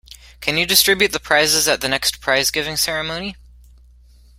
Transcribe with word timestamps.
Can 0.39 0.57
you 0.57 0.65
distribute 0.65 1.11
the 1.11 1.19
prizes 1.19 1.67
at 1.67 1.81
the 1.81 1.87
next 1.87 2.21
prize-giving 2.21 2.75
ceremony? 2.77 3.35